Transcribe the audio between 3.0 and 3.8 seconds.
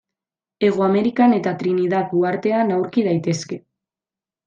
daitezke.